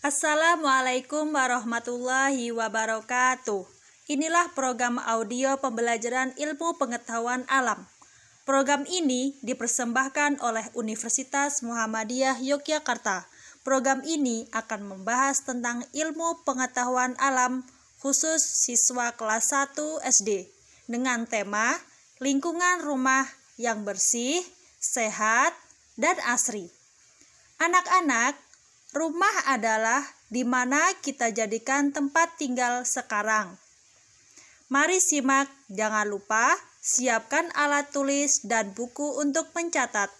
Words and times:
Assalamualaikum 0.00 1.28
warahmatullahi 1.36 2.48
wabarakatuh. 2.56 3.68
Inilah 4.08 4.48
program 4.56 4.96
audio 4.96 5.60
pembelajaran 5.60 6.32
ilmu 6.40 6.80
pengetahuan 6.80 7.44
alam. 7.52 7.84
Program 8.48 8.88
ini 8.88 9.36
dipersembahkan 9.44 10.40
oleh 10.40 10.64
Universitas 10.72 11.60
Muhammadiyah 11.60 12.40
Yogyakarta. 12.40 13.28
Program 13.60 14.00
ini 14.08 14.48
akan 14.56 14.88
membahas 14.88 15.44
tentang 15.44 15.84
ilmu 15.92 16.48
pengetahuan 16.48 17.12
alam 17.20 17.60
khusus 18.00 18.40
siswa 18.40 19.12
kelas 19.12 19.52
1 19.52 19.76
SD 20.00 20.48
dengan 20.88 21.28
tema 21.28 21.76
lingkungan 22.24 22.88
rumah 22.88 23.28
yang 23.60 23.84
bersih, 23.84 24.40
sehat, 24.80 25.52
dan 26.00 26.16
asri. 26.24 26.72
Anak-anak 27.60 28.48
Rumah 28.90 29.54
adalah 29.54 30.02
di 30.26 30.42
mana 30.42 30.82
kita 30.98 31.30
jadikan 31.30 31.94
tempat 31.94 32.34
tinggal 32.42 32.82
sekarang. 32.82 33.54
Mari 34.66 34.98
simak, 34.98 35.46
jangan 35.70 36.10
lupa 36.10 36.58
siapkan 36.82 37.46
alat 37.54 37.94
tulis 37.94 38.42
dan 38.42 38.74
buku 38.74 39.22
untuk 39.22 39.54
mencatat. 39.54 40.10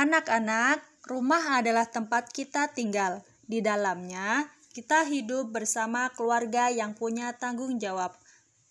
Anak-anak, 0.00 0.80
rumah 1.04 1.60
adalah 1.60 1.84
tempat 1.84 2.32
kita 2.32 2.72
tinggal. 2.72 3.20
Di 3.44 3.60
dalamnya, 3.60 4.48
kita 4.72 5.04
hidup 5.04 5.52
bersama 5.52 6.08
keluarga 6.16 6.72
yang 6.72 6.96
punya 6.96 7.36
tanggung 7.36 7.76
jawab. 7.76 8.16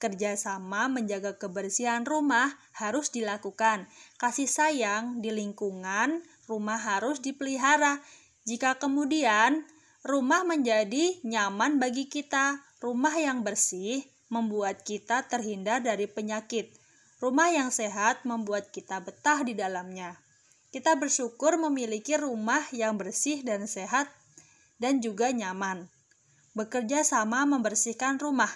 Kerjasama 0.00 0.92
menjaga 0.92 1.36
kebersihan 1.36 2.04
rumah 2.04 2.56
harus 2.76 3.12
dilakukan. 3.12 3.88
Kasih 4.20 4.48
sayang 4.48 5.24
di 5.24 5.32
lingkungan 5.32 6.20
rumah 6.48 6.76
harus 6.76 7.24
dipelihara 7.24 8.04
jika 8.46 8.78
kemudian 8.78 9.66
rumah 10.06 10.46
menjadi 10.46 11.18
nyaman 11.26 11.82
bagi 11.82 12.06
kita, 12.06 12.62
rumah 12.78 13.18
yang 13.18 13.42
bersih 13.42 14.06
membuat 14.30 14.86
kita 14.86 15.26
terhindar 15.26 15.82
dari 15.82 16.06
penyakit. 16.06 16.70
Rumah 17.18 17.50
yang 17.50 17.74
sehat 17.74 18.22
membuat 18.22 18.70
kita 18.70 19.02
betah 19.02 19.42
di 19.42 19.58
dalamnya. 19.58 20.14
Kita 20.70 20.94
bersyukur 20.94 21.58
memiliki 21.58 22.14
rumah 22.14 22.62
yang 22.70 22.94
bersih 22.94 23.42
dan 23.42 23.66
sehat 23.66 24.06
dan 24.78 25.02
juga 25.02 25.34
nyaman. 25.34 25.90
Bekerja 26.54 27.02
sama 27.02 27.42
membersihkan 27.50 28.22
rumah. 28.22 28.52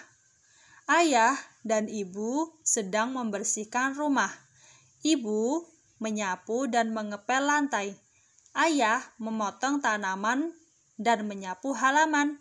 Ayah 0.87 1.35
dan 1.67 1.91
ibu 1.91 2.47
sedang 2.63 3.11
membersihkan 3.11 3.99
rumah. 3.99 4.31
Ibu 5.03 5.67
menyapu 5.99 6.69
dan 6.71 6.95
mengepel 6.95 7.43
lantai. 7.43 7.97
Ayah 8.51 8.99
memotong 9.15 9.79
tanaman 9.79 10.51
dan 10.99 11.23
menyapu 11.23 11.71
halaman. 11.71 12.35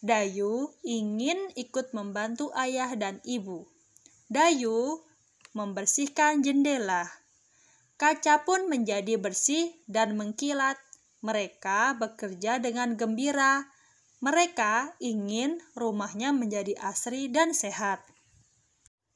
Dayu 0.00 0.72
ingin 0.80 1.52
ikut 1.56 1.92
membantu 1.92 2.52
ayah 2.56 2.92
dan 2.96 3.20
ibu. 3.26 3.68
Dayu 4.32 5.04
membersihkan 5.52 6.40
jendela. 6.40 7.08
Kaca 7.96 8.44
pun 8.44 8.68
menjadi 8.68 9.16
bersih 9.16 9.72
dan 9.88 10.16
mengkilat. 10.20 10.76
Mereka 11.24 11.96
bekerja 11.96 12.60
dengan 12.60 12.96
gembira. 12.96 13.64
Mereka 14.20 15.00
ingin 15.00 15.60
rumahnya 15.72 16.32
menjadi 16.32 16.76
asri 16.80 17.32
dan 17.32 17.56
sehat. 17.56 18.04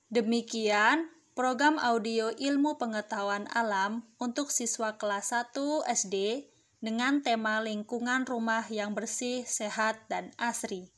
Demikian 0.08 1.06
program 1.40 1.80
audio 1.80 2.28
ilmu 2.36 2.76
pengetahuan 2.76 3.48
alam 3.56 4.04
untuk 4.20 4.52
siswa 4.52 5.00
kelas 5.00 5.32
1 5.32 5.88
SD 5.88 6.44
dengan 6.84 7.24
tema 7.24 7.64
lingkungan 7.64 8.28
rumah 8.28 8.68
yang 8.68 8.92
bersih, 8.92 9.48
sehat, 9.48 10.04
dan 10.12 10.36
asri. 10.36 10.92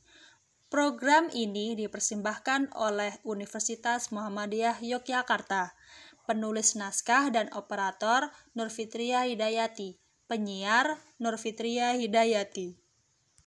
Program 0.67 1.31
ini 1.31 1.79
dipersembahkan 1.79 2.75
oleh 2.75 3.23
Universitas 3.23 4.11
Muhammadiyah 4.11 4.83
Yogyakarta. 4.83 5.79
Penulis 6.27 6.75
naskah 6.75 7.31
dan 7.31 7.47
operator 7.55 8.27
Nurfitria 8.51 9.23
Hidayati. 9.23 9.95
Penyiar 10.27 10.99
Nurfitria 11.23 11.95
Hidayati. 11.95 12.82